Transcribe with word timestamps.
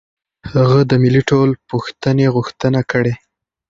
هغه 0.53 0.79
د 0.89 0.91
ملي 1.03 1.21
ټولپوښتنې 1.29 2.25
غوښتنه 2.35 2.81
کړې. 2.91 3.13